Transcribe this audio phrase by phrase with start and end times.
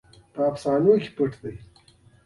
[0.33, 1.55] په افسانو کې پټ دی.